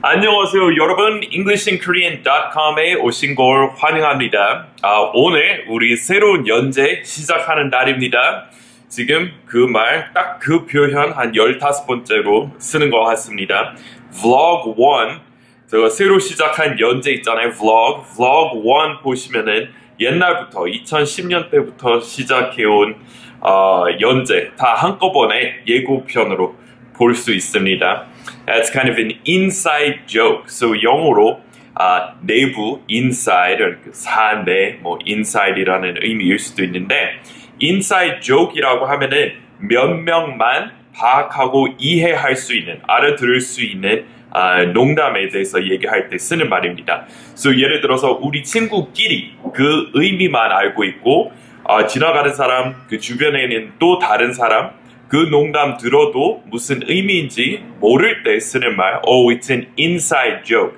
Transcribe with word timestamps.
안녕하세요 0.00 0.76
여러분. 0.80 1.20
EnglishinKorean.com에 1.30 2.94
오신 2.94 3.34
걸 3.34 3.70
환영합니다. 3.76 4.66
아, 4.82 5.10
오늘 5.12 5.66
우리 5.68 5.96
새로운 5.96 6.46
연재 6.46 7.02
시작하는 7.04 7.68
날입니다. 7.70 8.46
지금 8.88 9.30
그 9.46 9.66
말 9.68 10.12
딱 10.14 10.38
그 10.40 10.64
표현 10.66 11.12
한 11.12 11.32
15번째로 11.32 12.52
쓰는 12.58 12.90
것 12.90 13.04
같습니다. 13.04 13.74
Vlog 14.12 14.74
1 14.78 15.27
제가 15.70 15.90
새로 15.90 16.18
시작한 16.18 16.80
연재 16.80 17.12
있잖아요. 17.16 17.50
Vlog. 17.50 18.06
Vlog 18.16 18.56
1 18.56 19.02
보시면은 19.02 19.68
옛날부터 20.00 20.60
2010년 20.60 21.50
때부터 21.50 22.00
시작해온 22.00 22.96
어, 23.40 23.84
연재 24.00 24.52
다 24.56 24.72
한꺼번에 24.74 25.60
예고편으로 25.66 26.56
볼 26.94 27.14
수 27.14 27.34
있습니다. 27.34 28.06
That's 28.46 28.72
kind 28.72 28.90
of 28.90 28.98
an 28.98 29.20
inside 29.28 30.06
joke. 30.06 30.44
So 30.48 30.72
영어로 30.82 31.42
아, 31.74 32.14
내부 32.22 32.80
inside 32.90 33.62
그 33.84 33.90
사내 33.92 34.78
뭐 34.80 34.98
inside이라는 35.06 35.98
의미일 36.00 36.38
수도 36.38 36.64
있는데 36.64 37.20
inside 37.62 38.20
joke이라고 38.22 38.86
하면은 38.86 39.34
몇 39.58 39.86
명만 39.88 40.72
파악하고 40.94 41.68
이해할 41.78 42.36
수 42.36 42.56
있는 42.56 42.80
알아들을 42.86 43.40
수 43.42 43.62
있는 43.62 44.06
아, 44.30 44.62
농담에 44.62 45.28
대해서 45.28 45.62
얘기할 45.64 46.08
때 46.08 46.18
쓰는 46.18 46.48
말입니다. 46.48 47.06
So 47.32 47.52
예를 47.52 47.80
들어서 47.80 48.18
우리 48.20 48.42
친구끼리 48.42 49.34
그 49.54 49.90
의미만 49.94 50.52
알고 50.52 50.84
있고 50.84 51.32
아, 51.64 51.86
지나가는 51.86 52.32
사람 52.34 52.74
그 52.88 52.98
주변에 52.98 53.44
있는 53.44 53.72
또 53.78 53.98
다른 53.98 54.32
사람 54.32 54.72
그 55.08 55.16
농담 55.30 55.78
들어도 55.78 56.42
무슨 56.46 56.82
의미인지 56.86 57.64
모를 57.80 58.22
때 58.22 58.38
쓰는 58.38 58.76
말, 58.76 59.00
oh, 59.06 59.34
it's 59.34 59.50
an 59.50 59.66
inside 59.78 60.44
joke. 60.44 60.76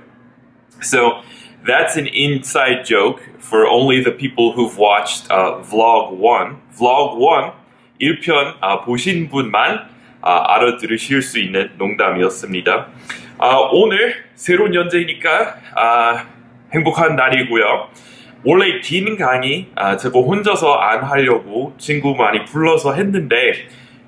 So 0.83 1.23
that's 1.67 1.97
an 1.97 2.07
inside 2.07 2.85
joke 2.85 3.21
for 3.41 3.67
only 3.67 4.03
the 4.03 4.13
people 4.13 4.53
who've 4.53 4.79
watched 4.79 5.27
uh, 5.31 5.61
Vlog 5.63 6.17
1. 6.17 6.57
Vlog 6.79 7.19
1, 7.19 7.53
1편 8.01 8.55
아, 8.61 8.83
보신 8.83 9.29
분만 9.29 9.89
아, 10.23 10.55
알아들으실 10.55 11.23
수 11.23 11.41
있는 11.41 11.71
농담이었습니다. 11.77 12.89
아, 13.43 13.57
오늘 13.73 14.15
새로운 14.35 14.75
연재이니까 14.75 15.55
아, 15.75 16.27
행복한 16.75 17.17
날이고요. 17.17 17.89
원래 18.45 18.81
긴 18.81 19.17
강의 19.17 19.69
아, 19.75 19.97
제가 19.97 20.19
혼자서 20.19 20.75
안 20.75 21.03
하려고 21.03 21.75
친구 21.79 22.15
많이 22.15 22.45
불러서 22.45 22.93
했는데 22.95 23.53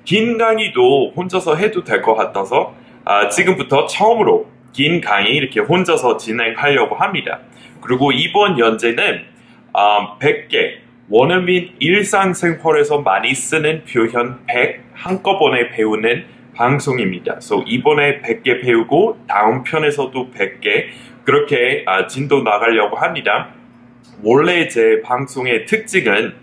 긴 0.05 0.37
강의도 0.37 1.13
혼자서 1.15 1.55
해도 1.55 1.83
될 1.83 2.03
것 2.03 2.13
같아서 2.15 2.75
아, 3.05 3.27
지금부터 3.29 3.87
처음으로 3.87 4.47
긴 4.71 5.01
강의 5.01 5.35
이렇게 5.35 5.59
혼자서 5.61 6.17
진행하려고 6.17 6.95
합니다. 6.95 7.39
그리고 7.81 8.11
이번 8.11 8.59
연재는 8.59 9.25
아, 9.73 10.17
100개 10.19 10.77
원어민 11.09 11.71
일상생활에서 11.79 13.01
많이 13.01 13.33
쓰는 13.33 13.83
표현 13.85 14.45
100 14.45 14.83
한꺼번에 14.93 15.69
배우는 15.69 16.25
방송입니다. 16.55 17.33
그래서 17.33 17.63
이번에 17.65 18.21
100개 18.21 18.61
배우고 18.61 19.25
다음 19.27 19.63
편에서도 19.63 20.31
100개 20.31 20.87
그렇게 21.23 21.83
아, 21.85 22.07
진도 22.07 22.43
나가려고 22.43 22.97
합니다. 22.97 23.49
원래 24.23 24.67
제 24.67 25.01
방송의 25.03 25.65
특징은 25.65 26.33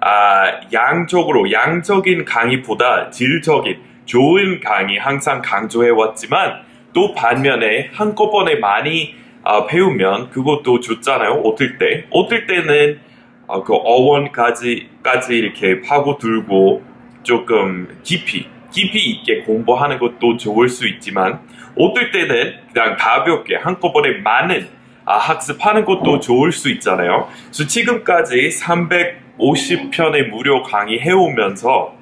아, 0.00 0.60
양적으로 0.72 1.50
양적인 1.50 2.24
강의보다 2.24 3.10
질적인 3.10 3.80
좋은 4.04 4.60
강의 4.60 4.98
항상 4.98 5.40
강조해 5.42 5.90
왔지만 5.90 6.62
또 6.92 7.14
반면에 7.14 7.90
한꺼번에 7.92 8.56
많이 8.56 9.14
아, 9.42 9.66
배우면 9.66 10.30
그것도 10.30 10.80
좋잖아요. 10.80 11.42
어떨 11.44 11.78
때 11.78 12.04
어떨 12.10 12.46
때는 12.46 13.00
아, 13.48 13.62
그 13.62 13.74
어원까지 13.74 14.88
까지 15.02 15.36
이렇게 15.36 15.80
파고들고 15.82 16.82
조금 17.22 17.88
깊이 18.02 18.53
깊이 18.74 18.98
있게 19.10 19.42
공부하는 19.42 20.00
것도 20.00 20.36
좋을 20.36 20.68
수 20.68 20.88
있지만 20.88 21.38
어떨 21.78 22.10
때는 22.10 22.54
그냥 22.72 22.96
가볍게 22.98 23.54
한꺼번에 23.54 24.18
많은 24.18 24.66
아, 25.04 25.16
학습하는 25.18 25.84
것도 25.84 26.18
좋을 26.18 26.50
수 26.50 26.70
있잖아요. 26.72 27.28
그래서 27.44 27.66
지금까지 27.68 28.48
350편의 28.48 30.28
무료 30.28 30.62
강의 30.62 30.98
해오면서 30.98 31.94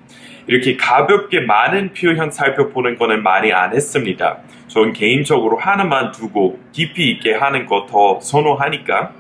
이렇게 0.47 0.77
가볍게 0.77 1.41
많은 1.41 1.93
표현 1.93 2.31
살펴보는 2.31 2.97
거는 2.97 3.23
많이 3.23 3.53
안 3.53 3.75
했습니다. 3.75 4.39
저는 4.69 4.95
개인적으로 4.95 5.59
하나만 5.59 6.13
두고 6.13 6.59
깊이 6.73 7.11
있게 7.11 7.35
하는 7.35 7.67
거 7.67 7.87
더 7.87 8.19
선호하니까. 8.21 9.13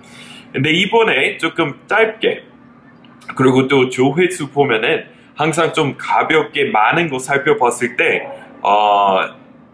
근데 0.52 0.72
이번에 0.72 1.36
조금 1.36 1.74
짧게 1.86 2.44
그리고 3.36 3.68
또 3.68 3.88
조회수 3.90 4.50
보면은 4.52 5.11
항상 5.34 5.72
좀 5.72 5.96
가볍게 5.96 6.70
많은 6.70 7.08
거 7.08 7.18
살펴봤을 7.18 7.96
때 7.96 8.26
어, 8.62 9.20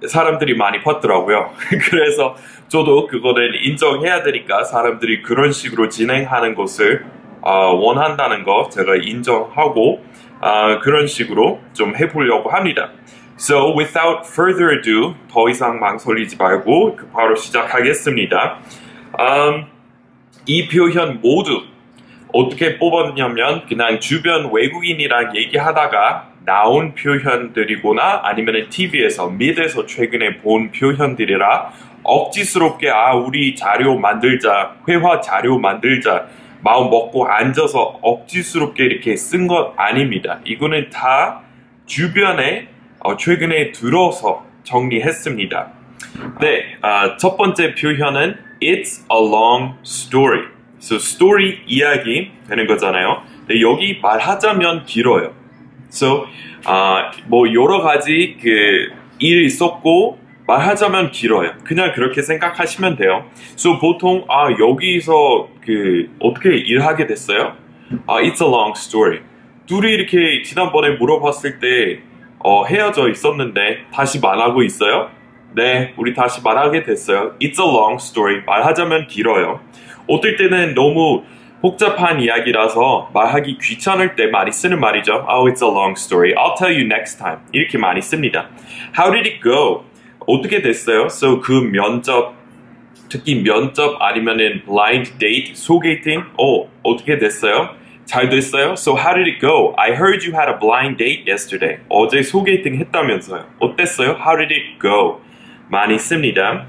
사람들이 0.07 0.57
많이 0.57 0.83
봤더라고요. 0.83 1.51
그래서 1.91 2.37
저도 2.69 3.07
그거를 3.07 3.67
인정해야 3.67 4.23
되니까 4.23 4.65
사람들이 4.65 5.23
그런 5.23 5.53
식으로 5.53 5.89
진행하는 5.89 6.55
것을 6.55 7.05
어, 7.41 7.73
원한다는 7.75 8.45
거 8.45 8.69
제가 8.71 8.97
인정하고 8.97 10.05
어, 10.41 10.79
그런 10.81 11.07
식으로 11.07 11.61
좀 11.73 11.97
해보려고 11.97 12.51
합니다. 12.51 12.91
So 13.39 13.73
without 13.77 14.27
further 14.27 14.81
ado, 14.81 15.15
더 15.31 15.49
이상 15.49 15.79
망설이지 15.79 16.37
말고 16.37 16.97
그 16.97 17.09
바로 17.11 17.37
시작하겠습니다. 17.37 18.59
Um, 19.19 19.67
이 20.47 20.67
표현 20.69 21.21
모두 21.21 21.63
어떻게 22.33 22.79
뽑았냐면 22.79 23.67
그냥 23.67 24.01
주변 24.01 24.51
외국인이랑 24.53 25.35
얘기하다가 25.37 26.29
나온 26.45 26.95
표현들이거나 26.95 28.21
아니면 28.25 28.69
TV에서 28.71 29.29
미드에서 29.29 29.87
최근에 29.87 30.39
본 30.39 30.73
표현들이라 30.73 31.73
억지스럽게 32.03 32.91
아 32.91 33.15
우리 33.15 33.55
자료 33.55 33.99
만들자 33.99 34.77
회화 34.89 35.21
자료 35.21 35.59
만들자 35.59 36.27
마음 36.61 36.91
먹고 36.91 37.27
앉아서 37.27 38.01
억지스럽게 38.03 38.85
이렇게 38.85 39.17
쓴 39.17 39.47
것 39.47 39.75
아닙니다. 39.77 40.41
이거는 40.45 40.91
다 40.91 41.43
주변에 41.87 42.69
어, 43.01 43.17
최근에 43.17 43.73
들어서 43.73 44.45
정리했습니다. 44.65 45.73
네, 46.41 46.77
아, 46.83 47.17
첫 47.17 47.37
번째 47.37 47.75
표현은 47.75 48.37
It's 48.61 49.05
a 49.11 49.19
long 49.19 49.75
story. 49.85 50.58
So 50.81 50.97
story 50.97 51.61
이야기 51.67 52.31
되는 52.49 52.67
거잖아요. 52.67 53.23
네, 53.49 53.61
여기 53.61 53.99
말하자면 54.01 54.87
길어요. 54.87 55.33
So 55.91 56.27
아, 56.65 57.11
뭐 57.27 57.53
여러 57.53 57.81
가지 57.83 58.37
그 58.41 58.93
일이 59.19 59.47
있었고 59.47 60.19
말하자면 60.47 61.11
길어요. 61.11 61.53
그냥 61.65 61.93
그렇게 61.93 62.23
생각하시면 62.23 62.97
돼요. 62.97 63.25
So 63.53 63.79
보통 63.79 64.25
아 64.29 64.51
여기서 64.51 65.49
그 65.65 66.11
어떻게 66.21 66.57
일하게 66.57 67.07
됐어요? 67.07 67.57
아 68.07 68.21
it's 68.21 68.43
a 68.43 68.49
long 68.49 68.73
story. 68.77 69.21
둘이 69.67 69.93
이렇게 69.93 70.43
지난번에 70.43 70.97
물어봤을 70.97 71.59
때 71.59 72.01
어, 72.39 72.65
헤어져 72.65 73.11
있었는데 73.11 73.87
다시 73.93 74.21
말하고 74.21 74.63
있어요? 74.63 75.11
네, 75.55 75.93
우리 75.97 76.15
다시 76.15 76.41
말하게 76.43 76.83
됐어요. 76.85 77.35
It's 77.41 77.61
a 77.61 77.67
long 77.67 77.97
story. 77.97 78.43
말하자면 78.47 79.09
길어요. 79.09 79.61
어떨 80.09 80.37
때는 80.37 80.75
너무 80.75 81.25
복잡한 81.61 82.21
이야기라서 82.21 83.11
말하기 83.13 83.59
귀찮을 83.61 84.15
때 84.15 84.27
많이 84.29 84.53
쓰는 84.53 84.79
말이죠. 84.79 85.27
Oh, 85.29 85.51
it's 85.51 85.63
a 85.63 85.69
long 85.69 85.95
story. 85.97 86.33
I'll 86.35 86.57
tell 86.57 86.73
you 86.73 86.87
next 86.87 87.19
time. 87.19 87.41
이렇게 87.53 87.79
많이 87.79 88.01
씁니다. 88.01 88.49
How 88.97 89.11
did 89.13 89.29
it 89.29 89.41
go? 89.43 89.85
어떻게 90.27 90.63
됐어요? 90.63 91.07
So 91.07 91.41
그 91.41 91.53
면접 91.53 92.35
특히 93.09 93.43
면접 93.43 94.01
아니면은 94.01 94.63
blind 94.65 95.19
date 95.19 95.55
소개팅 95.55 96.25
어 96.39 96.69
어떻게 96.83 97.19
됐어요? 97.19 97.71
잘 98.05 98.29
됐어요? 98.29 98.73
So 98.73 98.97
how 98.97 99.15
did 99.15 99.29
it 99.29 99.41
go? 99.41 99.75
I 99.77 99.91
heard 99.91 100.25
you 100.25 100.33
had 100.33 100.49
a 100.49 100.59
blind 100.59 100.97
date 100.97 101.29
yesterday. 101.29 101.79
어제 101.89 102.23
소개팅 102.23 102.77
했다면서요. 102.77 103.47
어땠어요? 103.59 104.17
How 104.21 104.37
did 104.37 104.53
it 104.53 104.79
go? 104.81 105.21
많이 105.71 105.99
씁니다. 105.99 106.67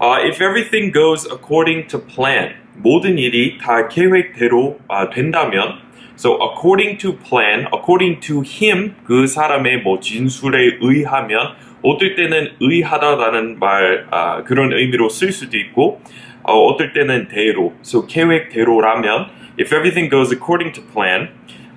Uh, 0.00 0.18
if 0.24 0.40
everything 0.40 0.92
goes 0.92 1.26
according 1.30 1.86
to 1.88 1.98
plan, 2.00 2.54
모든 2.76 3.18
일이 3.18 3.58
다 3.58 3.88
계획대로 3.88 4.78
uh, 4.90 5.10
된다면, 5.12 5.78
so 6.16 6.38
according 6.42 6.98
to 6.98 7.16
plan, 7.16 7.66
according 7.72 8.20
to 8.20 8.42
him, 8.44 8.94
그 9.04 9.26
사람의 9.26 9.82
뭐 9.82 10.00
진술에 10.00 10.78
의하면, 10.80 11.54
어떨 11.82 12.14
때는 12.14 12.52
의하다라는 12.60 13.58
말 13.58 14.06
uh, 14.12 14.44
그런 14.44 14.72
의미로 14.72 15.08
쓸 15.08 15.32
수도 15.32 15.56
있고, 15.56 16.00
어, 16.42 16.54
어떨 16.66 16.92
때는 16.92 17.28
대로. 17.28 17.74
So 17.82 18.06
계획대로라면 18.06 19.30
if 19.58 19.72
everything 19.74 20.08
goes 20.08 20.32
according 20.32 20.72
to 20.72 20.82
plan, 20.82 21.28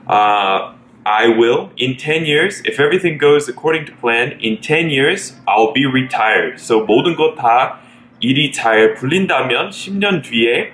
uh, 0.08 0.74
I 1.06 1.28
will 1.28 1.70
in 1.78 1.98
10 1.98 2.26
years. 2.26 2.62
If 2.64 2.80
everything 2.80 3.18
goes 3.18 3.50
according 3.50 3.86
to 3.88 3.94
plan, 3.94 4.38
in 4.40 4.62
10 4.62 4.90
years 4.90 5.36
I'll 5.48 5.74
be 5.74 5.86
retired. 5.86 6.60
So 6.60 6.86
모든 6.86 7.16
것 7.16 7.36
다 7.36 7.80
일이 8.22 8.54
잘 8.54 8.94
풀린다면 8.94 9.72
10년 9.72 10.24
뒤에 10.24 10.72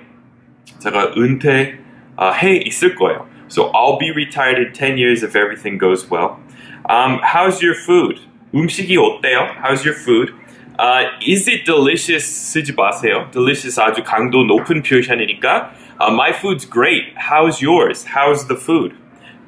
제가 0.79 1.13
은퇴 1.17 1.79
어, 2.17 2.31
해 2.31 2.57
있을 2.65 2.95
거예요. 2.95 3.27
So 3.47 3.71
I'll 3.73 3.99
be 3.99 4.11
retired 4.11 4.57
in 4.59 4.73
10 4.73 4.97
years 4.97 5.23
if 5.23 5.35
everything 5.35 5.77
goes 5.77 6.09
well. 6.09 6.37
Um, 6.89 7.19
how's 7.23 7.61
your 7.61 7.75
food? 7.75 8.21
음식이 8.53 8.97
어때요? 8.97 9.55
How's 9.61 9.85
your 9.85 9.95
food? 9.95 10.33
Uh, 10.77 11.07
is 11.21 11.47
it 11.49 11.65
delicious? 11.65 12.25
쓰지 12.25 12.73
마세요. 12.73 13.29
Delicious 13.31 13.79
아주 13.79 14.03
강도 14.03 14.43
높은 14.43 14.81
표현이니까 14.83 15.71
uh, 16.01 16.11
My 16.11 16.31
food's 16.31 16.65
great. 16.65 17.13
How's 17.15 17.61
yours? 17.61 18.05
How's 18.05 18.47
the 18.47 18.57
food? 18.59 18.95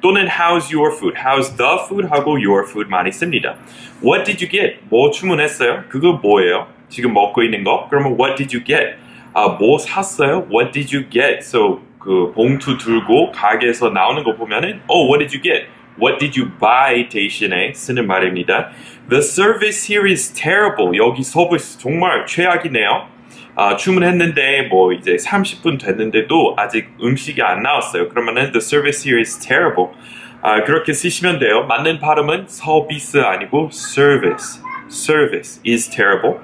또는 0.00 0.28
how's 0.28 0.70
your 0.72 0.92
food? 0.92 1.16
How's 1.16 1.56
the 1.56 1.78
food? 1.86 2.08
하고 2.08 2.38
your 2.38 2.64
food 2.64 2.88
많이 2.88 3.10
씁니다. 3.10 3.56
What 4.02 4.24
did 4.24 4.42
you 4.42 4.48
get? 4.48 4.78
뭐 4.88 5.10
주문했어요? 5.10 5.84
그거 5.88 6.12
뭐예요? 6.22 6.68
지금 6.88 7.12
먹고 7.12 7.42
있는 7.42 7.64
거? 7.64 7.88
그러면 7.90 8.16
what 8.18 8.36
did 8.36 8.54
you 8.54 8.64
get? 8.64 8.96
아, 9.33 9.49
뭐 9.59 9.77
샀어요? 9.77 10.47
What 10.51 10.71
did 10.71 10.95
you 10.95 11.09
get? 11.09 11.39
So 11.39 11.81
그 11.99 12.31
봉투 12.33 12.77
들고 12.77 13.31
가게에서 13.31 13.89
나오는 13.89 14.23
거 14.23 14.35
보면은 14.35 14.81
Oh, 14.87 15.07
what 15.07 15.25
did 15.25 15.35
you 15.35 15.41
get? 15.41 15.67
What 15.99 16.19
did 16.19 16.39
you 16.39 16.51
buy 16.59 17.09
대신에 17.09 17.73
쓰는 17.73 18.07
말입니다. 18.07 18.69
The 19.09 19.21
service 19.21 19.91
here 19.91 20.09
is 20.09 20.33
terrible. 20.33 20.97
여기 20.97 21.23
서비스 21.23 21.77
정말 21.79 22.25
최악이네요. 22.25 23.07
아, 23.55 23.75
주문했는데 23.75 24.63
뭐 24.63 24.93
이제 24.93 25.15
30분 25.15 25.79
됐는데도 25.79 26.55
아직 26.57 26.89
음식이 27.01 27.41
안 27.41 27.61
나왔어요. 27.61 28.09
그러면은 28.09 28.51
the 28.51 28.57
service 28.57 29.07
here 29.07 29.19
is 29.19 29.39
terrible. 29.39 29.93
아, 30.41 30.63
그렇게 30.63 30.93
쓰시면 30.93 31.39
돼요. 31.39 31.65
맞는 31.67 31.99
발음은 31.99 32.45
서비스 32.47 33.17
아니고 33.17 33.69
service. 33.71 34.61
Service 34.89 35.61
is 35.65 35.89
terrible. 35.89 36.39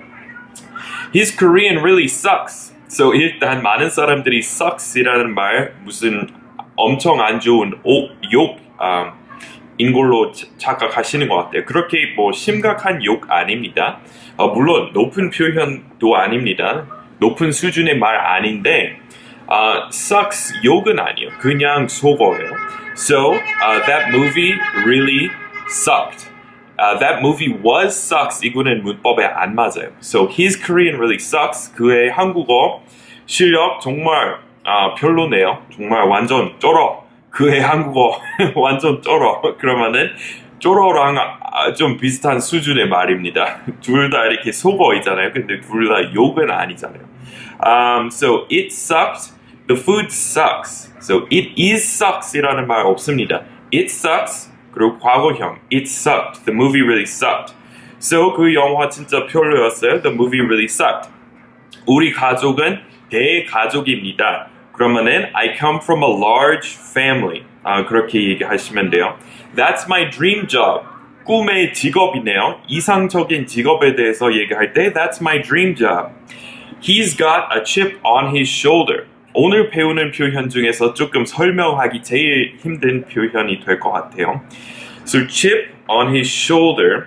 His 1.13 1.35
Korean 1.35 1.79
really 1.83 2.05
sucks. 2.05 2.68
So 2.89 3.13
일단 3.13 3.61
많은 3.61 3.89
사람들이 3.89 4.39
sucks이라는 4.39 5.35
말 5.35 5.75
무슨 5.83 6.27
엄청 6.75 7.21
안 7.21 7.39
좋은 7.39 7.73
오, 7.83 8.09
욕 8.31 8.57
아, 8.77 9.13
인 9.77 9.93
걸로 9.93 10.31
착각하시는 10.31 11.27
것 11.27 11.35
같아요. 11.35 11.65
그렇게 11.65 12.13
뭐 12.15 12.31
심각한 12.31 13.03
욕 13.05 13.29
아닙니다. 13.31 13.99
어, 14.37 14.47
물론 14.47 14.91
높은 14.93 15.29
표현도 15.29 16.15
아닙니다. 16.15 16.85
높은 17.19 17.51
수준의 17.51 17.97
말 17.97 18.15
아닌데 18.15 18.99
uh, 19.49 19.89
sucks 19.91 20.53
욕은 20.63 20.99
아니에요. 20.99 21.29
그냥 21.39 21.87
속어요. 21.87 22.55
So 22.95 23.33
uh, 23.33 23.85
that 23.85 24.09
movie 24.09 24.53
really 24.85 25.29
sucked. 25.69 26.28
Uh, 26.79 26.97
that 26.99 27.21
movie 27.21 27.49
was 27.61 27.93
sucks. 27.95 28.41
이거는 28.41 28.83
문법에 28.83 29.25
안 29.25 29.53
맞아요. 29.55 29.91
So 30.01 30.27
his 30.27 30.55
Korean 30.55 30.95
really 30.97 31.17
sucks. 31.19 31.73
그의 31.75 32.09
한국어 32.11 32.81
실력 33.25 33.81
정말 33.81 34.37
아, 34.63 34.93
별로네요. 34.95 35.63
정말 35.75 36.03
완전 36.07 36.53
쩔어. 36.59 37.03
그의 37.31 37.59
한국어 37.61 38.19
완전 38.55 39.01
쩔어. 39.01 39.41
그러면은 39.57 40.11
쩔어랑 40.59 41.17
아, 41.17 41.73
좀 41.73 41.97
비슷한 41.97 42.39
수준의 42.39 42.87
말입니다. 42.87 43.57
둘 43.81 44.09
다 44.09 44.25
이렇게 44.25 44.51
속어 44.51 44.93
있잖아요. 44.95 45.31
근데 45.33 45.59
둘 45.61 45.87
다 45.89 46.13
욕은 46.13 46.49
아니잖아요. 46.49 47.01
Um, 47.65 48.07
so 48.07 48.45
it 48.51 48.67
sucked. 48.71 49.33
The 49.67 49.79
food 49.79 50.07
sucks. 50.11 50.91
So 51.01 51.27
it 51.31 51.53
is 51.57 51.83
sucks이라는 51.83 52.67
말 52.67 52.85
없습니다. 52.85 53.43
It 53.73 53.85
sucks. 53.91 54.49
그리고 54.78 54.98
과거형. 54.98 55.58
It 55.72 55.86
sucked. 55.86 56.44
The 56.44 56.52
movie 56.52 56.82
really 56.82 57.06
sucked. 57.06 57.54
So 57.98 58.32
그 58.34 58.52
영화 58.54 58.88
진짜 58.88 59.26
별로였어요. 59.26 60.02
The 60.02 60.12
movie 60.14 60.40
really 60.40 60.66
sucked. 60.66 61.08
우리 61.86 62.12
가족은 62.12 62.80
대가족입니다. 63.10 64.48
그러면은 64.72 65.30
I 65.34 65.56
come 65.56 65.78
from 65.80 66.02
a 66.02 66.10
large 66.10 66.76
family. 66.76 67.44
아, 67.62 67.84
그렇게 67.86 68.22
얘기하시면 68.30 68.90
돼요. 68.90 69.16
That's 69.56 69.86
my 69.86 70.10
dream 70.10 70.46
job. 70.48 70.84
꿈의 71.24 71.72
직업이네요. 71.72 72.60
이상적인 72.68 73.46
직업에 73.46 73.94
대해서 73.94 74.34
얘기할 74.34 74.72
때 74.74 74.92
That's 74.92 75.20
my 75.20 75.40
dream 75.40 75.74
job. 75.74 76.10
He's 76.80 77.16
got 77.16 77.56
a 77.56 77.64
chip 77.64 77.98
on 78.04 78.36
his 78.36 78.50
shoulder. 78.50 79.06
오늘 79.33 79.69
배우는 79.69 80.11
표현 80.11 80.49
중에서 80.49 80.93
조금 80.93 81.25
설명하기 81.25 82.01
제일 82.03 82.55
힘든 82.59 83.05
표현이 83.05 83.59
될 83.59 83.79
것 83.79 83.91
같아요. 83.91 84.41
So 85.03 85.27
chip 85.27 85.69
on 85.87 86.09
his 86.09 86.29
shoulder 86.29 87.05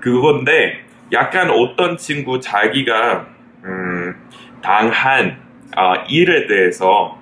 그건데 0.00 0.80
약간 1.12 1.50
어떤 1.50 1.96
친구 1.96 2.40
자기가 2.40 3.26
음, 3.64 4.14
당한 4.62 5.38
어, 5.76 5.94
일에 6.08 6.46
대해서 6.46 7.18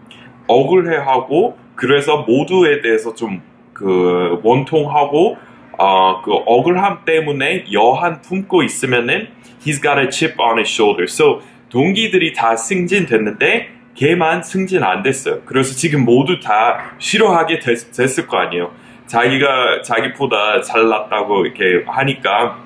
억울해하고 0.47 1.59
그래서 1.75 2.19
모두에 2.27 2.81
대해서 2.81 3.15
좀 3.15 3.41
그 3.75 4.39
원통하고 4.45 5.37
어, 5.77 6.23
그 6.23 6.33
억울함 6.33 7.05
때문에 7.05 7.65
여한 7.73 8.23
품고 8.23 8.63
있으면은 8.63 9.27
he's 9.67 9.83
got 9.83 9.99
a 9.99 10.09
chip 10.09 10.41
on 10.41 10.59
his 10.59 10.71
shoulder. 10.71 11.07
So 11.09 11.43
동기들이 11.71 12.33
다 12.35 12.55
승진됐는데 12.55 13.71
걔만 13.95 14.43
승진 14.43 14.83
안 14.83 15.03
됐어요. 15.03 15.43
그래서 15.45 15.75
지금 15.75 16.05
모두 16.05 16.41
다 16.41 16.97
싫어하게 16.99 17.61
됐, 17.61 17.93
됐을 17.93 18.27
거 18.27 18.39
아니에요. 18.39 18.73
자기가 19.07 19.83
자기보다 19.83 20.63
잘났다고 20.63 21.47
이렇게 21.47 21.85
하니까 21.87 22.59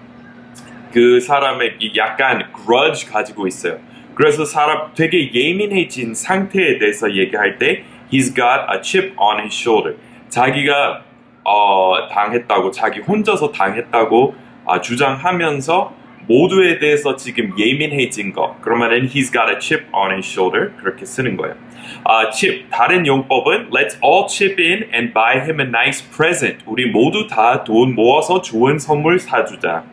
그 0.92 1.20
사람에게 1.20 1.92
약간 1.96 2.50
grudge 2.54 3.10
가지고 3.10 3.46
있어요. 3.46 3.78
그래서 4.14 4.44
사람 4.44 4.92
되게 4.94 5.32
예민해진 5.32 6.14
상태에 6.14 6.78
대해서 6.78 7.14
얘기할 7.14 7.58
때 7.58 7.84
he's 8.10 8.34
got 8.34 8.66
a 8.72 8.82
chip 8.82 9.14
on 9.19 9.40
his 9.40 9.54
shoulder. 9.54 9.96
자기가 10.28 11.02
어, 11.44 12.08
당했다고 12.10 12.70
자기 12.70 13.00
혼자서 13.00 13.52
당했다고 13.52 14.34
어, 14.64 14.81
주장하면서 14.81 15.97
모두에 16.28 16.78
대해서 16.78 17.16
지금 17.16 17.58
예민해진 17.58 18.32
거 18.32 18.56
그러면은 18.60 19.06
he's 19.06 19.32
got 19.32 19.50
a 19.50 19.58
chip 19.58 19.86
on 19.92 20.12
his 20.12 20.28
shoulder 20.28 20.72
그렇게 20.76 21.04
쓰는 21.04 21.36
거예요. 21.36 21.56
아, 22.04 22.30
chip 22.30 22.69
다른 22.70 23.06
용법은 23.06 23.70
let's 23.70 23.96
all 24.04 24.29
chip 24.29 24.62
in 24.62 24.88
and 24.94 25.12
buy 25.14 25.36
him 25.41 25.60
a 25.60 25.67
nice 25.67 26.05
present. 26.14 26.62
우리 26.67 26.86
모두 26.91 27.26
다 27.26 27.64
돈 27.64 27.94
모아서 27.94 28.43
좋은 28.43 28.79
선물 28.79 29.19
사주자. 29.19 29.84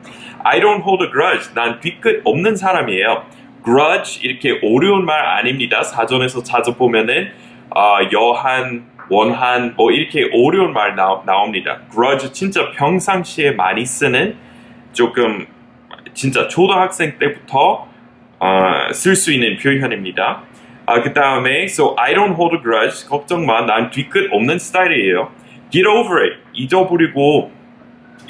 I 0.44 0.60
don't 0.60 0.84
hold 0.84 1.04
a 1.04 1.10
grudge. 1.10 1.54
난 1.56 1.80
뒤끝 1.80 2.22
없는 2.26 2.56
사람이에요. 2.58 3.24
grudge 3.64 4.22
이렇게 4.22 4.60
어려운 4.62 5.06
말 5.06 5.26
아닙니다. 5.26 5.84
사전에서 5.84 6.44
찾아보면은 6.44 7.32
어, 7.76 7.98
여한, 8.12 8.86
원한 9.10 9.74
뭐 9.76 9.92
이렇게 9.92 10.30
어려운 10.34 10.74
말 10.74 10.96
나, 10.96 11.22
나옵니다. 11.26 11.80
grudge 11.92 12.32
진짜 12.34 12.72
평상시에 12.72 13.52
많이 13.52 13.86
쓰는 13.86 14.36
조금 14.94 15.48
진짜 16.16 16.48
초등학생 16.48 17.20
때부터 17.20 17.88
어, 18.40 18.94
쓸수 18.94 19.32
있는 19.32 19.58
표현입니다. 19.58 20.44
아, 20.88 21.02
그 21.02 21.14
다음에 21.14 21.66
so 21.66 21.96
I 21.98 22.14
don't 22.16 22.36
hold 22.36 22.56
a 22.56 22.62
grudge 22.62 23.08
걱정 23.08 23.46
마. 23.46 23.62
난 23.62 23.92
뒤끝 23.92 24.32
없는 24.32 24.58
스타일이에요. 24.58 25.32
get 25.70 25.86
over 25.88 26.24
it 26.24 26.38
잊어버리고 26.54 27.52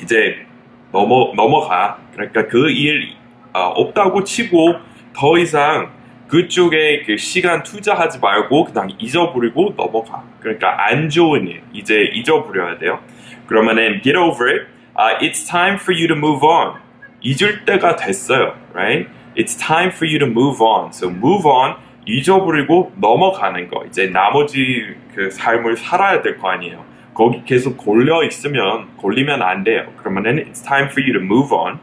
이제 0.02 0.46
넘어 0.92 1.32
넘어가. 1.36 2.00
그러니까 2.14 2.48
그일 2.48 3.14
어, 3.54 3.60
없다고 3.76 4.24
치고 4.24 4.76
더 5.14 5.38
이상 5.38 5.92
그쪽에 6.28 7.04
그 7.06 7.18
시간 7.18 7.62
투자하지 7.62 8.20
말고 8.20 8.66
그냥 8.66 8.90
잊어버리고 8.98 9.76
넘어가. 9.78 10.24
그러니까 10.40 10.88
안 10.88 11.10
좋은 11.10 11.48
일 11.48 11.62
이제 11.72 12.10
잊어버려야 12.14 12.80
돼요. 12.80 13.00
그러면은 13.48 14.02
get 14.02 14.18
over 14.18 14.50
it. 14.50 14.68
Uh, 14.98 15.20
it's 15.20 15.46
time 15.48 15.76
for 15.76 15.94
you 15.94 16.08
to 16.08 16.16
move 16.16 16.42
on. 16.42 16.85
잊을 17.26 17.66
때가 17.66 17.96
됐어요. 17.96 18.54
Right? 18.74 19.10
It's 19.36 19.58
time 19.58 19.90
for 19.90 20.06
you 20.06 20.20
to 20.20 20.28
move 20.28 20.62
on. 20.62 20.90
So 20.94 21.10
move 21.10 21.46
on. 21.50 21.76
잊어버리고 22.06 22.94
넘어가는 22.98 23.68
거. 23.68 23.84
이제 23.88 24.08
나머지 24.08 24.96
그 25.16 25.32
삶을 25.32 25.76
살아야 25.78 26.22
될 26.22 26.38
거 26.38 26.50
아니에요. 26.50 26.86
거기 27.16 27.44
계속 27.46 27.78
골려 27.78 28.24
있으면 28.24 28.96
골리면 28.98 29.42
안 29.42 29.64
돼요. 29.64 29.92
그러면은 29.98 30.38
it's 30.46 30.64
time 30.64 30.88
for 30.90 31.02
you 31.02 31.14
to 31.14 31.22
move 31.22 31.52
on. 31.52 31.80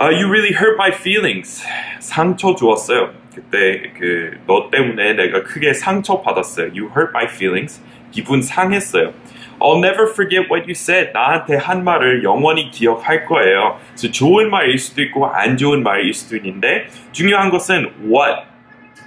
Uh, 0.00 0.10
you 0.10 0.26
really 0.28 0.52
hurt 0.52 0.74
my 0.74 0.90
feelings. 0.90 1.64
상처 2.00 2.56
주었어요. 2.56 3.10
그때 3.32 3.92
그 3.96 4.38
너 4.46 4.68
때문에 4.70 5.12
내가 5.14 5.44
크게 5.44 5.72
상처 5.74 6.20
받았어요. 6.22 6.68
You 6.74 6.88
hurt 6.96 7.10
my 7.14 7.26
feelings. 7.26 7.80
기분 8.10 8.42
상했어요. 8.42 9.12
I'll 9.59 9.79
never 9.79 10.09
forget 10.09 10.49
what 10.49 10.63
you 10.63 10.71
said. 10.71 11.11
나한테 11.13 11.57
한 11.57 11.83
말을 11.83 12.23
영원히 12.23 12.71
기억할 12.71 13.25
거예요. 13.25 13.79
그래서 13.89 14.11
좋은 14.11 14.49
말일 14.49 14.77
수도 14.77 15.01
있고 15.01 15.27
안 15.27 15.57
좋은 15.57 15.83
말일 15.83 16.13
수도 16.13 16.37
있는데 16.37 16.87
중요한 17.11 17.49
것은 17.49 17.91
what 18.03 18.49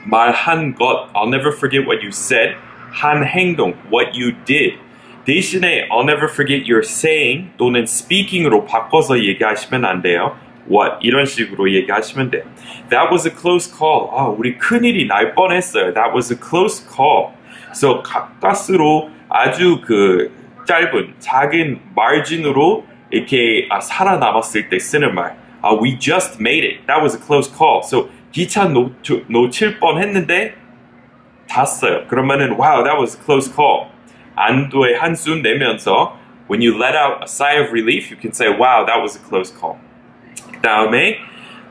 말한 0.04 0.74
것, 0.74 1.12
I'll 1.14 1.28
never 1.28 1.52
forget 1.52 1.86
what 1.86 2.02
you 2.02 2.08
said. 2.08 2.56
한 2.90 3.24
행동, 3.24 3.74
what 3.90 4.10
you 4.18 4.34
did. 4.44 4.78
대신에 5.24 5.88
I'll 5.88 6.02
never 6.02 6.28
forget 6.28 6.70
your 6.70 6.82
saying 6.84 7.52
또는 7.56 7.84
speaking으로 7.84 8.66
바꿔서 8.66 9.22
얘기하시면 9.22 9.84
안 9.84 10.02
돼요. 10.02 10.36
What 10.68 10.96
이런 11.00 11.26
식으로 11.26 11.72
얘기하시면 11.72 12.30
돼요. 12.30 12.42
That 12.90 13.08
was 13.10 13.26
a 13.26 13.32
close 13.34 13.70
call. 13.70 14.08
아, 14.12 14.26
우리 14.26 14.58
큰일이 14.58 15.06
날 15.06 15.34
뻔했어요. 15.34 15.94
That 15.94 16.12
was 16.14 16.32
a 16.32 16.38
close 16.38 16.84
call. 16.84 17.34
그래서 17.66 18.02
가까스로 18.02 19.10
아주 19.29 19.81
그 19.85 20.31
짧은 20.65 21.15
작은 21.19 21.79
margin으로 21.95 22.85
이렇게 23.09 23.67
아, 23.69 23.79
살아남았을 23.79 24.69
때 24.69 24.79
쓰는 24.79 25.15
말. 25.15 25.37
아, 25.61 25.73
we 25.73 25.97
just 25.97 26.37
made 26.39 26.65
it. 26.65 26.85
That 26.87 27.01
was 27.01 27.15
a 27.15 27.19
close 27.19 27.49
call. 27.49 27.81
So 27.83 28.09
기차 28.31 28.65
놓, 28.65 28.93
놓칠 29.27 29.79
뻔했는데 29.79 30.55
잤어요. 31.47 32.07
그러면은 32.07 32.57
wow, 32.57 32.83
that 32.83 32.97
was 32.99 33.17
a 33.17 33.23
close 33.23 33.51
call. 33.51 33.89
안도의 34.35 34.97
한숨 34.99 35.41
내면서 35.41 36.17
when 36.49 36.61
you 36.61 36.77
let 36.77 36.95
out 36.95 37.23
a 37.23 37.27
sigh 37.27 37.59
of 37.59 37.71
relief, 37.71 38.11
you 38.11 38.17
can 38.17 38.31
say 38.31 38.49
wow, 38.49 38.85
that 38.85 38.99
was 39.01 39.17
a 39.17 39.23
close 39.23 39.51
call. 39.51 39.77
그 40.51 40.61
다음에 40.61 41.17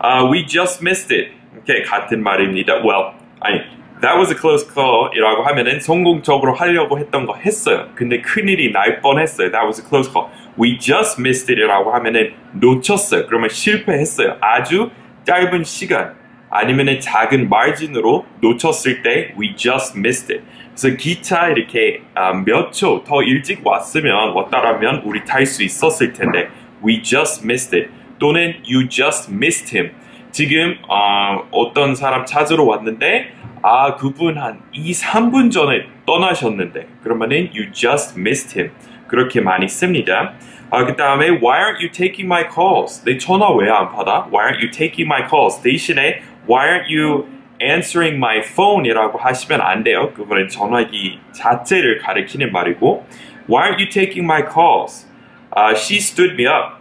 uh, 0.02 0.26
we 0.28 0.44
just 0.46 0.82
missed 0.82 1.12
it. 1.12 1.32
Okay, 1.60 1.82
같은 1.84 2.22
말입니다. 2.22 2.82
Well, 2.82 3.14
아니 3.40 3.60
that 4.00 4.18
was 4.18 4.30
a 4.30 4.36
close 4.38 4.66
call이라고 4.66 5.42
하면은 5.44 5.80
성공적으로 5.80 6.54
하려고 6.54 6.98
했던 6.98 7.26
거 7.26 7.34
했어요. 7.36 7.88
근데 7.94 8.20
큰일이 8.20 8.72
날 8.72 9.00
뻔했어요. 9.00 9.50
That 9.50 9.66
was 9.66 9.80
a 9.80 9.88
close 9.88 10.10
call. 10.12 10.30
We 10.58 10.78
just 10.78 11.20
missed 11.20 11.50
it이라고 11.52 11.92
하면은 11.94 12.34
놓쳤어요. 12.52 13.26
그러면 13.26 13.48
실패했어요. 13.48 14.36
아주 14.40 14.90
짧은 15.24 15.64
시간 15.64 16.14
아니면은 16.50 17.00
작은 17.00 17.48
마진으로 17.48 18.24
놓쳤을 18.40 19.02
때 19.02 19.34
we 19.38 19.56
just 19.56 19.98
missed 19.98 20.32
it. 20.32 20.44
그래서 20.78 20.96
기차 20.96 21.48
이렇게 21.48 22.02
몇 22.44 22.70
초 22.72 23.02
더 23.04 23.22
일찍 23.22 23.66
왔으면 23.66 24.32
왔다라면 24.34 25.02
우리 25.04 25.24
탈 25.24 25.46
수 25.46 25.62
있었을 25.62 26.12
텐데 26.12 26.48
we 26.86 27.02
just 27.02 27.44
missed 27.44 27.76
it 27.76 27.90
또는 28.18 28.54
you 28.68 28.88
just 28.88 29.32
missed 29.32 29.76
him. 29.76 29.92
지금 30.36 30.76
어, 30.86 31.48
어떤 31.50 31.94
사람 31.94 32.26
찾으러 32.26 32.64
왔는데 32.64 33.32
아 33.62 33.96
그분 33.96 34.36
한 34.36 34.60
2, 34.70 34.92
3분 34.92 35.50
전에 35.50 35.86
떠나셨는데 36.04 36.88
그러면은 37.02 37.48
you 37.54 37.72
just 37.72 38.20
missed 38.20 38.60
him 38.60 38.70
그렇게 39.08 39.40
많이 39.40 39.66
씁니다. 39.66 40.34
아, 40.68 40.84
그 40.84 40.94
다음에 40.94 41.30
Why 41.30 41.62
aren't 41.62 41.78
you 41.78 41.90
taking 41.90 42.26
my 42.26 42.44
calls? 42.54 43.02
내 43.06 43.16
전화 43.16 43.50
왜 43.50 43.70
안 43.70 43.90
받아? 43.90 44.28
Why 44.30 44.50
aren't 44.50 44.60
you 44.60 44.70
taking 44.70 45.08
my 45.10 45.26
calls? 45.26 45.62
대신에 45.62 46.20
Why 46.46 46.68
aren't 46.68 46.94
you 46.94 47.28
answering 47.62 48.18
my 48.18 48.40
phone이라고 48.40 49.16
하시면 49.16 49.62
안 49.62 49.84
돼요. 49.84 50.12
그거는 50.12 50.50
전화기 50.50 51.18
자체를 51.32 52.02
가리키는 52.02 52.52
말이고 52.52 53.06
Why 53.48 53.70
aren't 53.70 53.80
you 53.80 53.88
taking 53.88 54.26
my 54.30 54.42
calls? 54.42 55.08
Uh, 55.56 55.74
she 55.74 55.96
stood 55.96 56.34
me 56.34 56.44
up. 56.46 56.76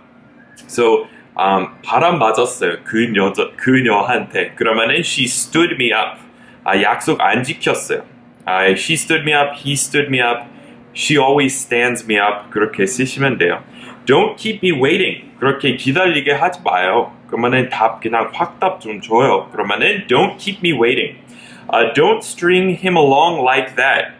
So 0.67 1.07
um, 1.37 1.67
바람 1.83 2.19
맞았어요. 2.19 2.83
그 2.83 3.13
여자 3.15 3.51
그녀한테. 3.57 4.51
그러면은 4.55 4.99
she 4.99 5.25
stood 5.25 5.75
me 5.75 5.91
up. 5.91 6.19
아, 6.63 6.81
약속 6.81 7.21
안 7.21 7.43
지켰어요. 7.43 8.03
아, 8.45 8.65
she 8.71 8.93
stood 8.93 9.23
me 9.23 9.33
up. 9.33 9.55
He 9.55 9.73
stood 9.73 10.07
me 10.07 10.21
up. 10.21 10.47
She 10.95 11.19
always 11.19 11.53
stands 11.53 12.05
me 12.09 12.17
up. 12.17 12.49
그렇게 12.51 12.85
쓰시면 12.85 13.37
돼요. 13.37 13.63
Don't 14.05 14.37
keep 14.37 14.59
me 14.63 14.71
waiting. 14.71 15.31
그렇게 15.39 15.75
기다리게 15.75 16.31
하지 16.31 16.61
마요. 16.63 17.11
그러면은 17.27 17.69
답 17.69 17.99
그냥 17.99 18.29
확답 18.33 18.79
좀 18.79 19.01
줘요. 19.01 19.49
그러면은 19.51 20.07
don't 20.07 20.37
keep 20.37 20.59
me 20.63 20.71
waiting. 20.71 21.17
Uh, 21.67 21.91
don't 21.93 22.19
string 22.23 22.77
him 22.79 22.95
along 22.95 23.41
like 23.43 23.75
that. 23.75 24.13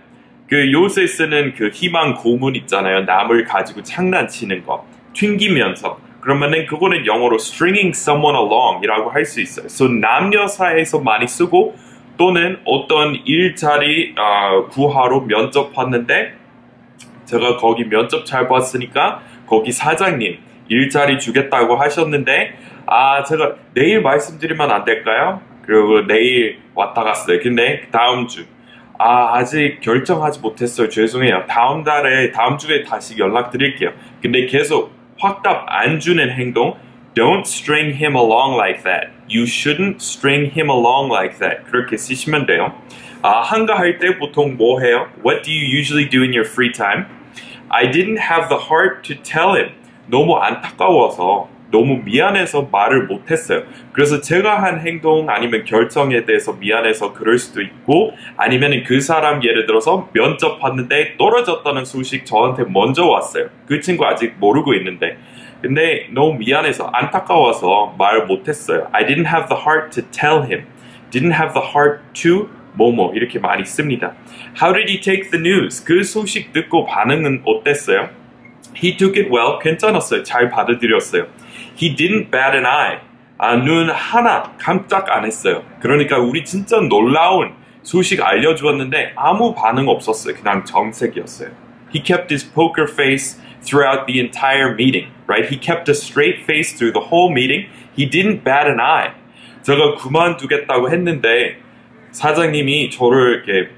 그 0.50 0.72
요새 0.72 1.08
쓰는 1.08 1.54
그 1.56 1.70
희망 1.70 2.16
고문 2.16 2.56
있잖아요. 2.56 3.02
남을 3.02 3.46
가지고 3.46 3.84
장난치는 3.84 4.66
거. 4.66 4.86
튕기면서. 5.14 6.05
그러면은 6.26 6.66
그거는 6.66 7.06
영어로 7.06 7.36
stringing 7.36 7.96
someone 7.96 8.36
along이라고 8.36 9.12
할 9.12 9.26
수 9.26 9.42
있어요. 9.42 9.68
So 9.68 9.88
남녀 9.88 10.48
사이에서 10.48 11.00
많이 11.00 11.28
쓰고 11.28 11.76
또는 12.18 12.58
어떤 12.66 13.14
일자리 13.26 14.16
어, 14.18 14.66
구하러 14.70 15.22
면접 15.22 15.72
봤는데 15.72 16.34
제가 17.26 17.58
거기 17.58 17.84
면접 17.88 18.26
잘 18.26 18.48
봤으니까 18.48 19.22
거기 19.46 19.72
사장님 19.72 20.40
일자리 20.68 21.20
주겠다고 21.20 21.76
하셨는데 21.76 22.58
아 22.88 23.24
제가 23.24 23.54
내일 23.76 24.02
말씀드리면 24.02 24.72
안 24.72 24.84
될까요? 24.84 25.42
그리고 25.62 26.08
내일 26.08 26.58
왔다 26.74 27.04
갔어요. 27.04 27.40
근데 27.40 27.84
다음 27.92 28.28
주 28.28 28.46
아, 28.98 29.36
아직 29.36 29.80
결정하지 29.82 30.40
못했어요. 30.40 30.90
죄송해요. 30.90 31.44
다음 31.48 31.84
달에, 31.84 32.32
다음 32.32 32.58
주에 32.58 32.82
다시 32.84 33.20
연락드릴게요. 33.20 33.92
근데 34.22 34.46
계속 34.46 34.95
확답 35.19 35.67
안 35.69 36.01
주는 36.01 36.31
행동, 36.31 36.77
don't 37.15 37.47
string 37.47 37.97
him 37.97 38.15
along 38.17 38.57
like 38.57 38.83
that. 38.85 39.11
You 39.29 39.45
shouldn't 39.45 40.01
string 40.01 40.51
him 40.53 40.71
along 40.71 41.11
like 41.13 41.39
that. 41.39 41.65
그렇게 41.71 41.97
쓰시면 41.97 42.47
돼요. 42.47 42.73
아, 43.23 43.43
한가할 43.43 43.99
때 43.99 44.19
보통 44.19 44.57
뭐 44.57 44.81
해요? 44.81 45.09
What 45.25 45.43
do 45.43 45.53
you 45.53 45.67
usually 45.67 46.09
do 46.09 46.23
in 46.23 46.33
your 46.33 46.47
free 46.47 46.73
time? 46.73 47.07
I 47.69 47.87
didn't 47.87 48.19
have 48.19 48.49
the 48.49 48.71
heart 48.71 49.03
to 49.05 49.15
tell 49.15 49.55
him. 49.55 49.73
너무 50.09 50.37
안타까워서 50.37 51.49
너무 51.72 52.02
미안해서 52.04 52.70
말을 52.72 53.08
못했어요. 53.08 53.64
그래서 53.92 54.22
제가 54.22 54.62
한 54.62 54.80
행동 54.80 55.30
아니면 55.30 55.64
결정에 55.66 56.26
대해서 56.26 56.54
미안해서 56.54 57.14
그럴 57.14 57.38
수도 57.38 57.62
있고 57.62 58.14
아니면 58.38 58.84
그 58.84 59.02
사람 59.02 59.44
예를 59.44 59.66
들어서 59.66 60.10
면접 60.14 60.60
봤는데 60.60 61.18
떨어졌다는 61.18 61.86
소식 61.86 62.26
저한테 62.26 62.64
먼저 62.70 63.06
왔어요. 63.06 63.48
그 63.68 63.80
친구 63.80 64.06
아직 64.06 64.36
모르고 64.40 64.74
있는데 64.76 65.18
근데 65.62 66.08
너무 66.12 66.38
미안해서 66.38 66.90
안타까워서 66.94 67.96
말 67.98 68.26
못했어요. 68.26 68.88
I 68.92 69.06
didn't 69.06 69.28
have 69.28 69.48
the 69.48 69.62
heart 69.62 69.90
to 69.92 70.04
tell 70.12 70.44
him. 70.44 70.66
Didn't 71.10 71.34
have 71.34 71.54
the 71.54 71.68
heart 71.68 72.02
to 72.22 72.50
뭐뭐 72.74 73.14
이렇게 73.16 73.40
많이 73.40 73.66
씁니다. 73.66 74.14
How 74.62 74.74
did 74.74 74.92
he 74.92 75.00
take 75.00 75.32
the 75.32 75.40
news? 75.40 75.84
그 75.84 76.04
소식 76.04 76.54
듣고 76.54 76.86
반응은 76.86 77.44
어땠어요? 77.46 78.10
He 78.76 78.98
took 78.98 79.20
it 79.20 79.34
well. 79.34 79.60
괜찮았어요. 79.62 80.24
잘 80.24 80.50
받아들였어요. 80.50 81.28
He 81.76 81.96
didn't 81.96 82.32
bat 82.32 82.56
an 82.56 82.66
eye. 82.66 83.00
아, 83.38 83.56
눈 83.58 83.90
하나 83.90 84.44
깜짝 84.58 85.10
안 85.12 85.26
했어요. 85.26 85.64
그러니까 85.82 86.18
우리 86.20 86.46
진짜 86.46 86.80
놀라운 86.80 87.54
소식 87.84 88.22
알려주었는데 88.22 89.14
아무 89.16 89.54
반응 89.54 89.88
없었어요. 89.90 90.36
그냥 90.36 90.64
정색이었어요. 90.64 91.50
He 91.94 92.02
kept 92.02 92.34
his 92.34 92.50
poker 92.50 92.90
face 92.90 93.40
throughout 93.62 94.08
the 94.08 94.20
entire 94.20 94.74
meeting, 94.74 95.12
right? 95.28 95.46
He 95.48 95.60
kept 95.60 95.90
a 95.90 95.96
straight 95.96 96.44
face 96.44 96.76
through 96.78 96.94
the 96.94 97.08
whole 97.10 97.32
meeting. 97.32 97.68
He 97.98 98.10
didn't 98.10 98.44
bat 98.44 98.68
an 98.68 98.80
eye. 98.80 99.12
제가 99.64 99.96
그만두겠다고 99.96 100.90
했는데 100.90 101.58
사장님이 102.12 102.90
저를 102.92 103.44
이렇게 103.46 103.72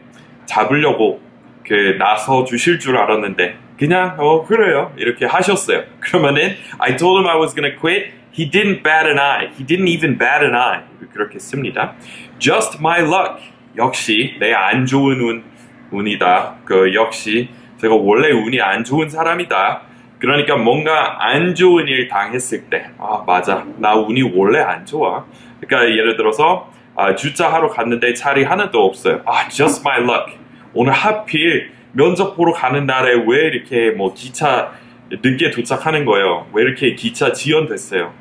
잡으려고 0.46 1.22
그 1.66 1.98
나서 1.98 2.44
주실 2.46 2.80
줄 2.80 2.98
알았는데 2.98 3.58
그냥 3.78 4.16
어 4.20 4.46
그래요 4.46 4.94
이렇게 4.98 5.26
하셨어요. 5.26 5.84
그러면은 6.00 6.56
I 6.80 6.96
told 6.98 7.20
him 7.20 7.28
I 7.28 7.38
was 7.40 7.54
gonna 7.56 7.76
quit. 7.80 8.14
He 8.34 8.50
didn't 8.50 8.84
bat 8.84 9.08
an 9.08 9.18
eye. 9.20 9.50
He 9.58 9.66
didn't 9.66 9.88
even 9.88 10.18
bat 10.18 10.44
an 10.44 10.56
eye. 10.56 10.84
그렇게 11.14 11.40
씁니다. 11.40 11.94
Just 12.40 12.78
my 12.80 13.02
luck. 13.02 13.42
역시 13.78 14.36
내 14.40 14.54
안 14.54 14.86
좋은 14.86 15.20
운 15.22 15.44
운이다. 15.92 16.56
그 16.66 16.94
역시 16.94 17.50
제가 17.80 17.96
원래 17.96 18.32
운이 18.32 18.60
안 18.62 18.84
좋은 18.84 19.10
사람이다. 19.10 19.82
그러니까 20.20 20.56
뭔가 20.58 21.24
안 21.24 21.54
좋은 21.54 21.88
일 21.88 22.08
당했을 22.08 22.72
때, 22.72 22.90
아, 22.98 23.24
맞아. 23.28 23.64
나 23.78 23.94
운이 23.96 24.32
원래 24.34 24.60
안 24.60 24.84
좋아. 24.84 25.24
그러니까 25.62 25.92
예를 25.96 26.18
들어서, 26.18 26.72
아, 26.96 27.14
주차하러 27.16 27.70
갔는데 27.70 28.16
차리 28.16 28.44
하나도 28.44 28.84
없어요. 28.84 29.22
아, 29.28 29.48
just 29.48 29.84
my 29.88 30.02
luck. 30.02 30.34
오늘 30.74 30.92
하필 30.92 31.72
면접 31.94 32.36
보러 32.36 32.54
가는 32.54 32.86
날에 32.86 33.14
왜 33.28 33.48
이렇게 33.48 33.92
뭐 33.92 34.14
기차 34.14 34.74
늦게 35.10 35.52
도착하는 35.52 36.06
거예요? 36.06 36.48
왜 36.54 36.64
이렇게 36.64 36.96
기차 36.96 37.32
지연됐어요? 37.32 38.14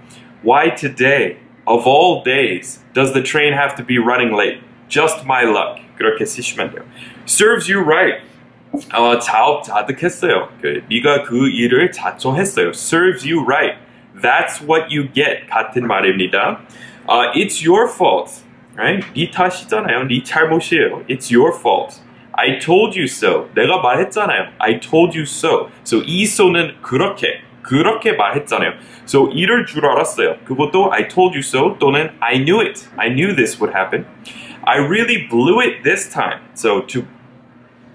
Why 0.45 0.75
today, 0.75 1.39
of 1.67 1.87
all 1.87 2.23
days, 2.25 2.85
does 2.95 3.13
the 3.13 3.23
train 3.23 3.53
have 3.53 3.75
to 3.77 3.85
be 3.85 3.99
running 3.99 4.35
late? 4.35 4.61
Just 4.89 5.25
my 5.25 5.45
luck. 5.45 5.83
그렇게 5.97 6.25
쓰시면 6.25 6.71
돼요. 6.71 6.85
Serves 7.27 7.71
you 7.73 7.83
right. 7.85 8.23
어, 8.95 9.19
자업자득했어요. 9.19 10.51
그, 10.61 10.83
네가 10.89 11.23
그 11.23 11.49
일을 11.49 11.91
자초했어요. 11.91 12.69
Serves 12.71 13.27
you 13.27 13.45
right. 13.45 13.79
That's 14.15 14.63
what 14.63 14.95
you 14.95 15.09
get. 15.13 15.47
같은 15.49 15.87
말입니다. 15.87 16.61
Uh, 17.09 17.33
it's 17.35 17.67
your 17.67 17.89
fault. 17.89 18.43
Right? 18.77 19.07
네 19.15 19.31
탓이잖아요. 19.31 20.05
네 20.09 20.23
잘못이에요. 20.23 21.05
It's 21.09 21.35
your 21.35 21.53
fault. 21.59 22.01
I 22.37 22.59
told 22.59 22.99
you 22.99 23.05
so. 23.05 23.49
내가 23.55 23.81
말했잖아요. 23.81 24.49
I 24.59 24.81
told 24.81 25.17
you 25.17 25.23
so. 25.23 25.71
So 25.85 26.03
이 26.05 26.25
so는 26.25 26.77
그렇게, 26.83 27.41
그렇게 27.63 28.13
말했잖아요. 28.13 28.73
So 29.05 29.31
이럴 29.33 29.67
줄 29.67 29.87
알았어요. 29.87 30.37
그것도 30.45 30.93
I 30.93 31.09
told 31.09 31.35
you 31.35 31.41
so 31.41 31.77
또는 31.79 32.11
I 32.21 32.45
knew 32.45 32.61
it. 32.61 32.89
I 32.97 33.09
knew 33.09 33.35
this 33.35 33.61
would 33.61 33.77
happen. 33.77 34.07
I 34.65 34.79
really 34.79 35.29
blew 35.29 35.61
it 35.61 35.83
this 35.83 36.11
time. 36.11 36.41
So 36.55 36.87
to 36.87 37.03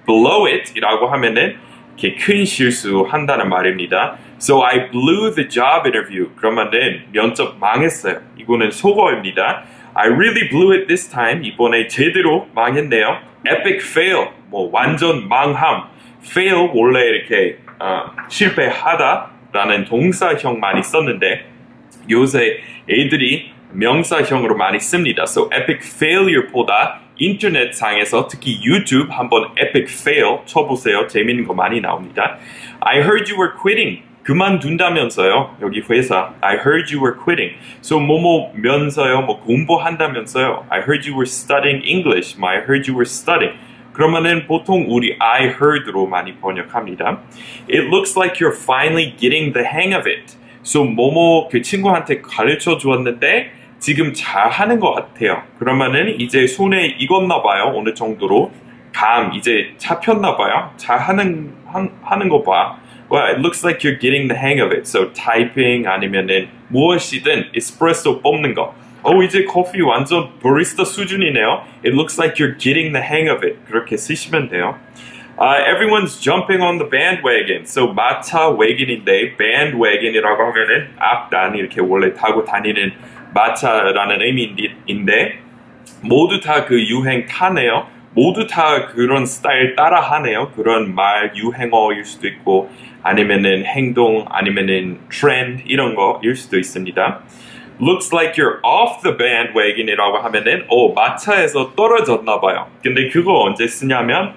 blow 0.05 0.47
it 0.47 0.73
이라고 0.75 1.07
하면은 1.07 1.57
이렇게 1.97 2.15
큰 2.15 2.45
실수한다는 2.45 3.49
말입니다. 3.49 4.17
So 4.39 4.63
I 4.63 4.89
blew 4.89 5.33
the 5.35 5.47
job 5.47 5.85
interview. 5.85 6.33
그러면은 6.35 7.03
면접 7.11 7.59
망했어요. 7.59 8.21
이거는 8.37 8.71
속어입니다. 8.71 9.63
I 9.93 10.07
really 10.07 10.47
blew 10.49 10.71
it 10.73 10.87
this 10.87 11.09
time. 11.09 11.43
이번에 11.43 11.87
제대로 11.87 12.47
망했네요. 12.53 13.19
Epic 13.45 13.83
fail. 13.83 14.29
뭐 14.47 14.69
완전 14.71 15.27
망함. 15.27 15.89
fail 16.23 16.69
원래 16.73 17.07
이렇게 17.07 17.57
어, 17.79 18.11
실패하다라는 18.29 19.85
동사형 19.85 20.59
많이 20.59 20.83
썼는데 20.83 21.49
요새 22.09 22.59
애들이 22.89 23.51
명사형으로 23.73 24.55
많이 24.55 24.79
씁니다. 24.79 25.23
So 25.23 25.49
epic 25.53 25.79
failure보다 25.95 26.99
인터넷 27.17 27.73
상에서 27.73 28.27
특히 28.27 28.59
유튜브 28.63 29.11
한번 29.11 29.51
epic 29.59 29.87
fail 30.01 30.39
쳐보세요. 30.45 31.07
재밌는 31.07 31.45
거 31.45 31.53
많이 31.53 31.81
나옵니다. 31.81 32.37
I 32.81 32.97
heard 32.99 33.31
you 33.31 33.39
were 33.39 33.53
quitting. 33.59 34.03
그만둔다면서요. 34.23 35.57
여기 35.61 35.81
회사. 35.89 36.33
I 36.41 36.55
heard 36.57 36.93
you 36.93 37.03
were 37.03 37.17
quitting. 37.17 37.55
So 37.81 37.99
뭐뭐면서요. 37.99 39.21
뭐 39.21 39.39
공부한다면서요. 39.41 40.65
I 40.69 40.79
heard 40.81 41.09
you 41.09 41.17
were 41.17 41.27
studying 41.27 41.83
English. 41.87 42.37
뭐 42.39 42.49
I 42.49 42.57
heard 42.57 42.89
you 42.89 42.95
were 42.95 43.05
studying. 43.05 43.57
그러면은 43.93 44.47
보통 44.47 44.85
우리 44.89 45.15
I 45.19 45.47
heard로 45.47 46.07
많이 46.07 46.35
번역합니다. 46.35 47.21
It 47.69 47.87
looks 47.87 48.17
like 48.17 48.39
you're 48.39 48.55
finally 48.55 49.15
getting 49.17 49.53
the 49.53 49.65
hang 49.67 49.93
of 49.95 50.07
it. 50.07 50.37
So 50.63 50.83
뭐뭐 50.83 51.49
그 51.49 51.61
친구한테 51.61 52.21
가르쳐 52.21 52.77
주었는데 52.77 53.51
지금 53.79 54.13
잘 54.13 54.49
하는 54.49 54.79
것 54.79 54.93
같아요. 54.93 55.41
그러면은 55.57 56.19
이제 56.19 56.45
손에 56.45 56.85
익었나 56.99 57.41
봐요. 57.41 57.73
어느 57.75 57.95
정도로 57.95 58.51
감 58.93 59.33
이제 59.33 59.73
잡혔나 59.77 60.37
봐요. 60.37 60.71
잘 60.77 60.99
하는 60.99 61.51
하는 61.70 62.28
거 62.28 62.42
봐. 62.42 62.78
Well, 63.10 63.24
it 63.30 63.38
looks 63.40 63.64
like 63.64 63.84
you're 63.86 63.98
getting 63.98 64.26
the 64.28 64.36
hang 64.36 64.60
of 64.60 64.72
it. 64.72 64.86
So 64.88 65.12
typing 65.12 65.86
아니면은 65.86 66.48
무엇이든 66.68 67.50
에스프레소 67.54 68.20
뽑는 68.22 68.54
거. 68.54 68.74
어 69.02 69.22
이제 69.22 69.44
커피 69.44 69.80
완전 69.82 70.30
바리스타 70.42 70.84
수준이네요. 70.84 71.62
It 71.84 71.94
looks 71.94 72.18
like 72.20 72.42
you're 72.42 72.58
getting 72.58 72.92
the 72.92 73.04
hang 73.04 73.30
of 73.30 73.46
it. 73.46 73.58
그렇게 73.68 73.96
쓰시면 73.96 74.48
돼요. 74.48 74.76
Uh, 75.38 75.62
everyone's 75.68 76.18
jumping 76.18 76.62
on 76.62 76.78
the 76.78 76.88
bandwagon. 76.90 77.62
So 77.66 77.92
마차 77.92 78.48
wagon인데 78.50 79.36
bandwagon이라고 79.36 80.42
하면은 80.42 80.88
앞단 80.98 81.54
이렇게 81.56 81.80
원래 81.80 82.12
타고 82.14 82.44
다니는 82.44 82.92
마차라는 83.34 84.22
의미인데 84.22 85.38
모두 86.02 86.40
다 86.40 86.64
그 86.64 86.82
유행 86.88 87.26
타네요. 87.26 87.86
모두 88.13 88.45
다 88.45 88.87
그런 88.87 89.25
스타일 89.25 89.75
따라 89.75 90.01
하네요. 90.01 90.51
그런 90.55 90.93
말 90.93 91.33
유행어일 91.35 92.03
수도 92.03 92.27
있고 92.27 92.69
아니면은 93.03 93.65
행동 93.65 94.25
아니면은 94.29 94.99
트렌드 95.09 95.63
이런 95.65 95.95
거일 95.95 96.35
수도 96.35 96.57
있습니다. 96.57 97.21
Looks 97.81 98.13
like 98.13 98.33
you're 98.33 98.59
off 98.63 99.01
the 99.01 99.17
bandwagon이라고 99.17 100.17
하면은 100.17 100.65
오 100.69 100.93
마차에서 100.93 101.73
떨어졌나 101.75 102.39
봐요. 102.39 102.67
근데 102.83 103.09
그거 103.09 103.41
언제 103.41 103.65
쓰냐면 103.65 104.33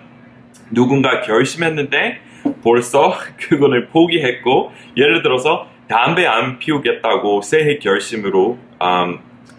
누군가 0.71 1.21
결심했는데 1.21 2.21
벌써 2.63 3.15
그거를 3.39 3.89
포기했고 3.89 4.73
예를 4.97 5.23
들어서 5.23 5.69
담배 5.89 6.27
안 6.27 6.59
피우겠다고 6.59 7.43
새해 7.43 7.79
결심으로 7.79 8.57
음, 8.83 9.19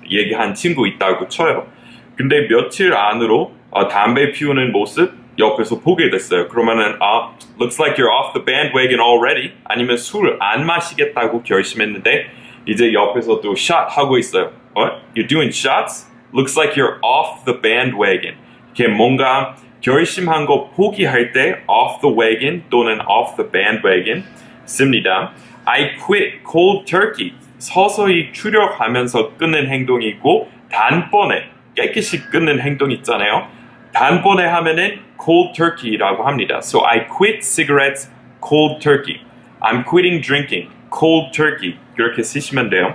얘기한 0.09 0.55
친구 0.55 0.87
있다고 0.87 1.27
쳐요. 1.27 1.67
근데 2.15 2.47
며칠 2.47 2.93
안으로 2.93 3.53
어, 3.75 3.89
담배 3.89 4.31
피우는 4.31 4.71
모습 4.71 5.11
옆에서 5.37 5.81
보게 5.81 6.09
됐어요. 6.09 6.47
그러면은 6.47 6.95
아, 7.01 7.33
looks 7.59 7.77
like 7.77 7.97
you're 8.01 8.09
off 8.09 8.31
the 8.31 8.45
bandwagon 8.45 9.01
already. 9.01 9.51
아니면 9.65 9.97
술 9.97 10.37
안 10.39 10.65
마시겠다고 10.65 11.43
결심했는데 11.43 12.27
이제 12.67 12.93
옆에서 12.93 13.41
또 13.41 13.51
shot 13.51 13.87
하고 13.89 14.17
있어요. 14.17 14.51
What? 14.77 15.01
You're 15.13 15.27
doing 15.27 15.51
shots? 15.53 16.09
Looks 16.33 16.57
like 16.57 16.81
you're 16.81 16.99
off 17.03 17.43
the 17.43 17.59
bandwagon. 17.61 18.37
이렇게 18.73 18.87
뭔가 18.87 19.57
결심한 19.81 20.45
거 20.45 20.69
포기할 20.69 21.33
때 21.33 21.61
off 21.67 21.99
the 21.99 22.15
wagon 22.15 22.63
또는 22.69 23.01
off 23.05 23.35
the 23.35 23.51
bandwagon 23.51 24.23
씁니다. 24.63 25.33
I 25.65 25.97
quit 25.97 26.39
cold 26.49 26.85
turkey. 26.85 27.33
서서히 27.57 28.31
추력하면서 28.31 29.35
끊는 29.35 29.67
행동이 29.67 30.07
있고 30.07 30.49
단번에 30.71 31.49
깨끗이 31.75 32.21
끊는 32.29 32.61
행동 32.61 32.89
있잖아요. 32.93 33.53
단번에 33.94 34.46
하면은 34.46 35.00
cold 35.22 35.52
turkey라고 35.54 36.24
합니다. 36.24 36.58
So 36.58 36.84
I 36.84 37.06
quit 37.06 37.42
cigarettes 37.42 38.10
cold 38.42 38.80
turkey. 38.80 39.20
I'm 39.60 39.84
quitting 39.84 40.22
drinking 40.22 40.70
cold 40.92 41.32
turkey. 41.32 41.76
그렇게 41.96 42.22
쓰시면 42.22 42.70
돼요. 42.70 42.94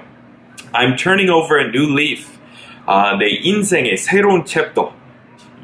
I'm 0.73 0.97
turning 0.97 1.29
over 1.29 1.59
a 1.59 1.67
new 1.67 1.93
leaf. 1.93 2.27
아, 2.85 3.17
내 3.17 3.27
인생의 3.29 3.97
새로운 3.97 4.45
챕터 4.45 4.93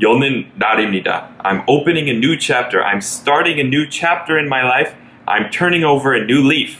여는 0.01 0.51
날입니다. 0.55 1.29
I'm 1.43 1.63
opening 1.67 2.09
a 2.09 2.15
new 2.15 2.37
chapter. 2.37 2.83
I'm 2.83 2.97
starting 2.97 3.59
a 3.59 3.63
new 3.63 3.87
chapter 3.89 4.37
in 4.37 4.47
my 4.47 4.63
life. 4.63 4.93
I'm 5.27 5.49
turning 5.51 5.83
over 5.85 6.13
a 6.15 6.23
new 6.23 6.45
leaf. 6.45 6.77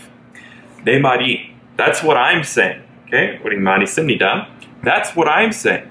내 0.84 1.00
말이 1.00 1.52
That's 1.78 2.04
what 2.04 2.17
I'm 2.17 2.41
saying. 2.43 2.82
Okay? 3.08 3.39
우리 3.43 3.58
많이 3.58 3.86
씁니다. 3.86 4.47
That's 4.84 5.15
what 5.15 5.30
I'm 5.30 5.50
saying. 5.50 5.89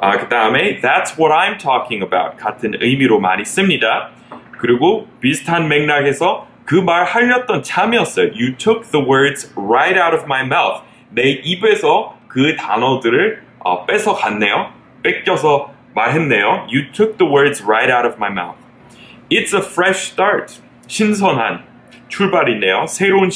아, 0.00 0.16
그 0.16 0.28
다음에 0.28 0.80
That's 0.80 1.18
what 1.18 1.32
I'm 1.34 1.58
talking 1.58 2.02
about. 2.04 2.36
같은 2.38 2.74
의미로 2.80 3.18
많이 3.20 3.44
씁니다. 3.44 4.10
그리고 4.58 5.08
비슷한 5.20 5.68
맥락에서 5.68 6.46
그 6.64 6.76
말 6.82 7.04
하렸던 7.04 7.62
참이었어요. 7.62 8.26
You 8.34 8.56
took 8.56 8.90
the 8.90 9.04
words 9.04 9.52
right 9.56 9.98
out 9.98 10.14
of 10.14 10.24
my 10.24 10.42
mouth. 10.44 10.82
내 11.10 11.30
입에서 11.42 12.16
그 12.28 12.56
단어들을 12.56 13.42
어, 13.60 13.86
뺏어 13.86 14.14
갔네요. 14.14 14.72
뺏겨서 15.02 15.72
말했네요. 15.94 16.66
You 16.70 16.92
took 16.92 17.16
the 17.16 17.26
words 17.30 17.64
right 17.64 17.90
out 17.90 18.06
of 18.06 18.16
my 18.18 18.30
mouth. 18.30 18.56
It's 19.30 19.54
a 19.54 19.62
fresh 19.62 20.12
start. 20.12 20.60
신선한 20.86 21.64
출발이네요. 22.08 22.86
새로운 22.86 23.30